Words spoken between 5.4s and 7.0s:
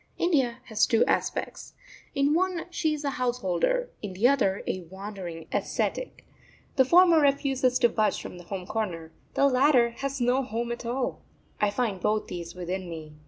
ascetic. The